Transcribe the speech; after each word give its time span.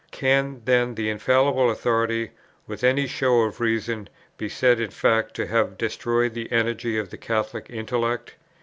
Can, 0.09 0.63
then, 0.65 0.95
the 0.95 1.11
infallible 1.11 1.69
authority, 1.69 2.31
with 2.65 2.83
any 2.83 3.05
show 3.05 3.41
of 3.41 3.59
reason, 3.61 4.09
be 4.35 4.49
said 4.49 4.79
in 4.79 4.89
fact 4.89 5.35
to 5.35 5.45
have 5.45 5.77
destroyed 5.77 6.33
the 6.33 6.51
energy 6.51 6.97
of 6.97 7.11
the 7.11 7.17
Catholic 7.17 7.67
intellect? 7.69 8.33